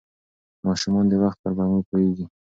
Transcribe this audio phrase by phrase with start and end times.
[0.67, 2.25] ماشومان د وخت پر مفهوم پوهېږي.